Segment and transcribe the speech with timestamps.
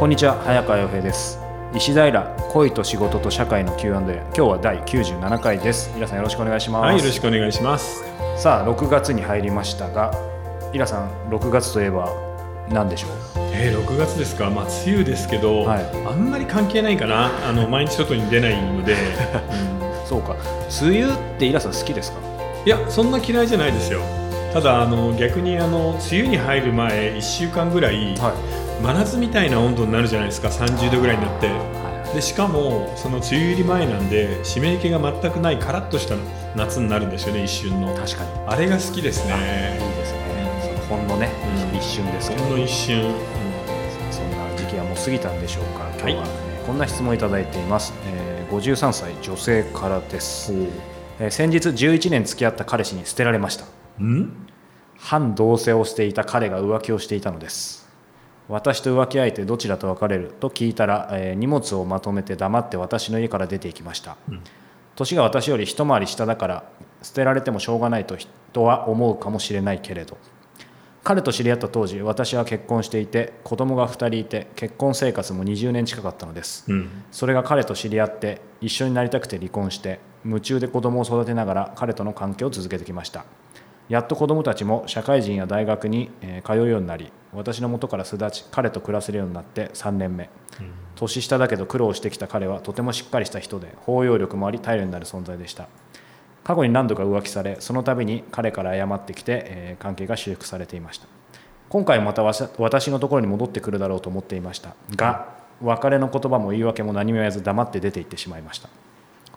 [0.00, 1.38] こんにちは早川洋平です。
[1.74, 2.22] 石平
[2.52, 5.90] 恋と仕事と社会の Q&A 今日は第97回です。
[5.94, 6.84] 皆さんよろしくお願いします。
[6.84, 8.02] はい、よろしくお願いします。
[8.38, 10.10] さあ6月に入りましたが
[10.72, 12.08] イラさん6月といえば
[12.70, 13.10] 何でしょう？
[13.52, 15.84] えー、6月ですか、まあ、梅雨ですけど、はい。
[16.06, 18.96] あんまり関係ないかな、あの毎日外に出ないので、
[20.08, 20.34] そうか。
[20.82, 22.20] 梅雨ってイラさん好きですか？
[22.64, 24.00] いや、そんな嫌いじゃないですよ。
[24.54, 28.32] ただあの逆にあの梅雨に入る前1週間ぐらい、は
[28.82, 31.50] 真夏みたいな温度になるじゃないですか30度ぐらいになって。
[32.14, 36.16] でしかもその梅雨入り前なんで湿り気が全くないカラッとした
[36.56, 37.94] 夏になるんですよね一瞬の。
[37.94, 38.30] 確かに。
[38.46, 40.60] あれが好きですいいねですね。
[40.88, 41.30] そのほんのね、
[41.72, 41.76] うん。
[41.76, 42.42] 一瞬ですけど。
[42.42, 43.14] ほんの一瞬、
[44.10, 45.86] そんな時期はもう過ぎたんでしょうか。
[45.98, 46.30] 今日は、はい
[46.66, 50.52] こんな質問いただいています、えー53歳女性からです、
[51.18, 53.64] えー先日11年付き合った彼氏に捨てられました。
[54.00, 54.46] うん？
[54.98, 57.79] 反同棲をしていた彼が浮気をしていたのです
[58.50, 64.40] 私と浮気相手どちらと別れると聞いたら、えー荷物をまとめて黙って私の家から出ていきました、うん。
[64.96, 66.64] 年が私より一回り下だから
[67.02, 70.18] 捨てられてもしょうがないと人は思うかもしれないけれど。
[71.02, 76.64] 彼と知り合った当時私は結婚していて子供が2人いて結婚生活も20年近かったのです。
[76.68, 76.88] うん。
[77.10, 83.24] それが彼と知り合って一緒になりたくて離婚して夢中で子供を育てながら彼との関係を続けてきました。
[83.88, 90.30] やっと子供たちも社会人や大学にえー通うようになり私の元から巣立ち彼と暮らせるようになって3年目。
[90.96, 95.68] 年下だけど苦労してきた彼はとてもしっかりした人で包容力もあり頼りになる存在でした。
[96.42, 101.06] 過去に何度か浮気されその度に彼から謝ってきて、えー関係が修復されていました。
[101.68, 104.74] 今回また私のところに戻ってくるだろうと思っていました。
[104.96, 105.28] が
[105.62, 108.68] 別れの言葉も言い訳も何も言わず黙って出て行ってしまいました。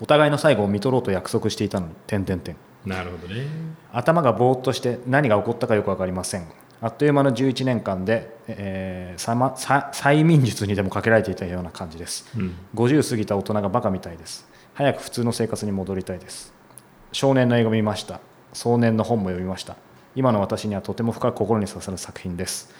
[0.00, 3.42] お互いの最後を見とろうと約束していたのに点々点なるほどね。
[3.92, 6.46] 頭がぼーっとして何が起こったかよく分かりません
[6.82, 12.26] あっという間の11年間で、えーさまさ催眠術にでもかけられていたような感じです。
[12.36, 12.54] うん。
[12.74, 14.48] 50過ぎた大人がバカみたいです。
[14.74, 16.54] 早く普通の生活に戻りたいです。
[17.12, 18.20] 少年の映画を見ました。
[18.54, 19.76] 壮年の本も読みました。
[20.16, 22.72] 今の私にはとても深く心に刺さる作品です。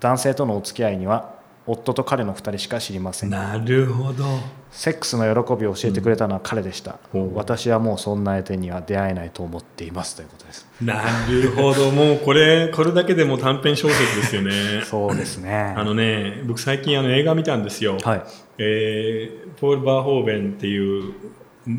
[0.00, 1.37] 男性とのお付き合いには
[1.68, 4.24] 夫と彼の2人しか知りませんなるほど。
[4.70, 11.90] セックスの喜びを教えてくれたのは彼でした、うん私はもうそんな相手には出会えないと思っていますということですなるほど。
[11.90, 14.82] もうこれ、これだけでも短編小説ですよね。
[14.86, 17.98] そうですねあのね、僕最近あの映画見たんですよ。
[18.02, 18.22] はい
[18.58, 21.12] えーポール・バーホーベンっていう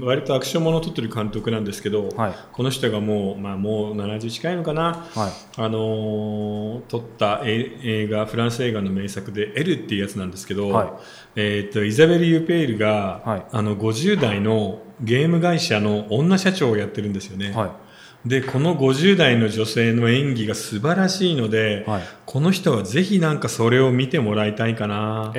[0.01, 2.35] 割とアクションものを撮ってる監督なんですけど、はい。
[2.53, 5.31] この人がもう,、まあ、もう70近いのかな、はい。
[5.57, 10.89] あのー撮ったえ映画フランス映画の名作で「エル」っていうやつなんですけど、はい。
[11.35, 13.43] えー、とイザベル・ユペールが、はい。
[13.51, 17.51] あの50代のゲーム会社の女社長をやってるんですよね。
[17.51, 17.69] はい。
[18.25, 22.03] でこの50代の女性の演技が素晴らしいので、はい。
[22.25, 25.33] この人はぜひなんかそれを見てもらいたいかな。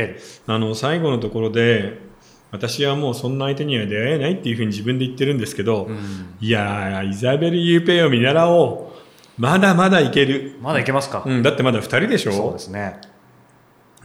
[0.47, 2.10] あの最後のところで
[2.51, 5.99] 私はもうそんな相手には出会えないっていうふうに自分で言ってるんですけど、うん。
[6.41, 9.41] いやーイザベル・ユーペイを見習おう。
[9.41, 12.33] まだまだいける、まだいけますか、うん、だってまだ2人でしょ？
[12.33, 13.01] そうですね。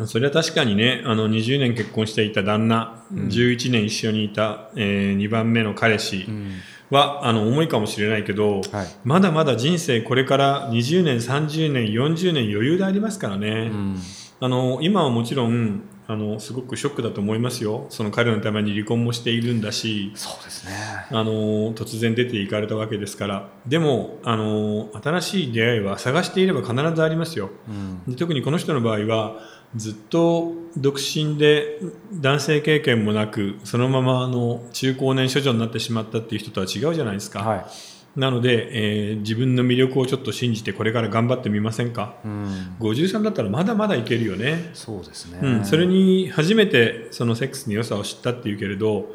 [0.06, 3.28] それは確かにねあの20年結婚していた旦那、うん。
[3.28, 6.52] 11年一緒にいた、え2番目の彼氏うん。
[6.92, 8.88] は、あの重いかもしれないけど、はい。
[9.04, 13.98] まだまだ人生これから20年30年40年余裕でありますからね、うん。
[14.40, 20.72] あの今はもちろんあのすごくショックだと思いますよ、その彼のために離婚もしているんだし、そうですね。
[21.10, 27.50] あの突然出て行かれたわけですから、でもあの新しい出会いは探していれば必ずありますよ。
[27.68, 28.04] うん。
[28.08, 29.40] で特にこの人の場合は
[29.76, 31.80] ずっと独身で
[32.14, 37.66] 男性経験もなくそのままあの中高年処女になってしまったっていう人とは違うじゃないですか、はい
[38.16, 42.16] なので、えー自分の魅力をちょっと信じてこれから頑張ってみませんか？
[42.24, 42.76] うん。
[42.80, 44.72] 53だったらまだまだいけるよね。
[44.74, 49.14] そうですね、うん、それに初めてそのセックスの良さを知ったっていうけれど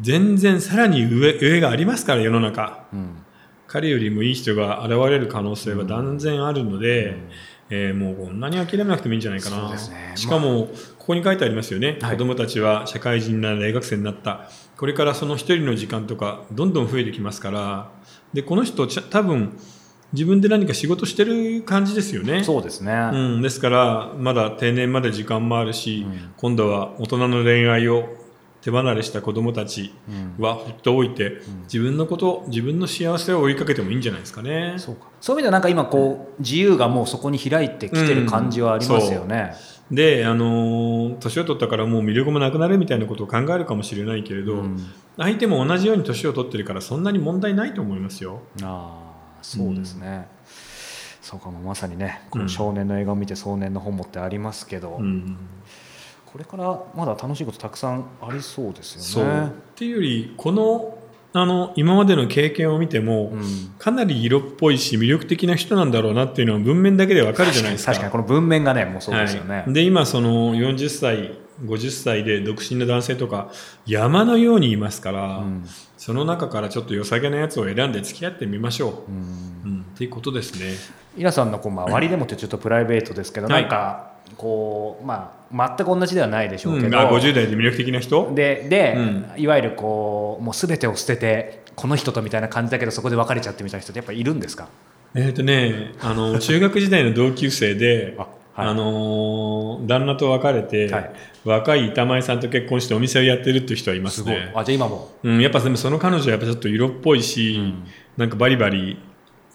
[0.00, 2.86] 全然さらに上上がありますから世の中。
[2.92, 3.16] うん。
[3.66, 7.16] 彼よりもいい人が現れる可能性は断然あるので、
[7.70, 10.12] えーもうこんなに諦めなくてもいいんじゃないかな、そうですね。
[10.14, 10.68] しかも、
[10.98, 12.12] ここに書いてありますよね、はい。
[12.12, 14.48] 子供たちは社会人になる大学生になった。
[14.76, 17.90] これからその一人の時間とかどんどん増えてきますから
[18.34, 19.56] でこの人多分
[20.12, 22.44] 自分で何か仕事してる感じですよね。
[22.44, 28.08] そうですね、うん、ですからまだ定年まで時間もあるし、うん今度は大人の恋愛を
[28.64, 29.92] 手離れした子供たち
[30.38, 30.42] うん。
[30.42, 34.76] は放っておいて、自分のこと自分の幸せを追いかけてもいいんじゃないですかね。
[34.78, 35.08] そうか。
[35.20, 39.54] そういう意味ではなんか今こう自由がもうそこに開いてきてる感じはありますよね、
[39.90, 44.78] で、あのー年を取ったからもう魅力もなくなるみたいなことを考えるかもしれないけれど、うん。
[45.18, 48.40] 相手も同じように年を取ってるからそんなに問題ないと思いますよ。
[48.62, 48.98] あ
[49.36, 50.26] あそうですね、
[51.20, 52.46] そうかもまさにねこうん。
[52.46, 55.36] の少年の映画を見て壮年の本もってありますけど、うん
[56.34, 59.46] これからまだ楽しいことたくさんありそうですよね。
[59.46, 60.98] っていうよりこの
[61.32, 63.42] あの今までの経験を見ても、うん
[63.78, 67.92] かなり色っぽいし魅力的な人なんだろうなっていうのは文面だけでわかるじゃないですか。
[67.92, 69.58] 確かにこの文面がねもうそうですよね。
[69.58, 73.52] はい、で今その40歳50歳で独身の男性とか
[73.86, 75.64] 山のようにいますから、うん
[75.96, 79.10] その中からちょっと良さげなやつを選んで付き合ってみましょう。
[79.10, 80.74] うんうん、っていうことですね。
[81.16, 88.32] イラさんのこう、まあ、割りでもってちょっとプライベートですけど、はいなんかこう、まあ、全く同じではないでしょうけど、うん、あ50代で魅力的な人？
[88.34, 89.26] でで、うん。
[89.36, 94.68] いわゆるこうもう全てを捨ててこの人とみたいな感じだけどそこで別れちゃってみたいな人ってやっぱいるんですか？
[95.14, 98.26] えっ、とねあの 中学時代の同級生であ
[98.56, 98.74] あ、はい。
[98.74, 101.12] のー旦那と別れて、はい。
[101.44, 104.32] 若い板前さんと結婚してお店をやってるっていう人はいますすごい。
[104.32, 104.52] ね。
[104.54, 105.10] あじゃあ今も。
[105.22, 107.84] うん、やっぱでもその彼女はやっぱちょっと色っぽいし、うん。
[108.16, 108.98] なんかバリバリ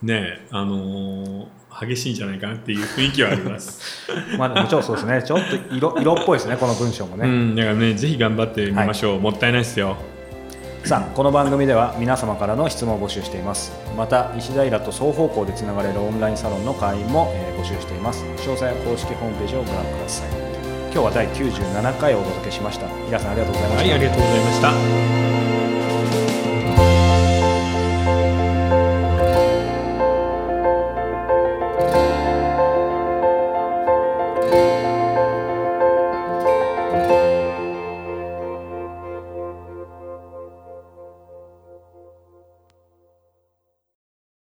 [0.03, 4.07] ねあのー激しいんじゃないかなっていう雰囲気はあります。
[4.37, 5.23] まあもちろんそうですね。
[5.23, 9.97] ちょっと色色っぽいですねこの文章もね、うん、だからねぜひ頑張ってみましょう、もったいないですよ。
[10.83, 13.71] さあこの番組では皆様からの質問を募集しています。
[13.97, 18.23] また石平と双方向でつながれるオンラインサロンの会員も、えー募集しています。
[18.23, 20.29] 詳細は公式ホームページをご覧ください。
[20.91, 22.87] 今日は第97回をお届けしました。
[23.05, 24.61] 皆さんありがとうございました、はい、ありがとうございまし
[25.43, 25.48] た。